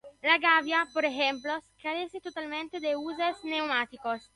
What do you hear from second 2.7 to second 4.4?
de huesos neumáticos.